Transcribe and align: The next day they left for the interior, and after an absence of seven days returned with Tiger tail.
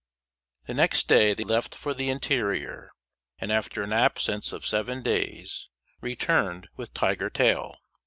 The 0.65 0.73
next 0.73 1.07
day 1.07 1.35
they 1.35 1.43
left 1.43 1.75
for 1.75 1.93
the 1.93 2.09
interior, 2.09 2.89
and 3.37 3.51
after 3.51 3.83
an 3.83 3.93
absence 3.93 4.51
of 4.51 4.65
seven 4.65 5.03
days 5.03 5.69
returned 6.01 6.69
with 6.75 6.91
Tiger 6.95 7.29
tail. 7.29 7.77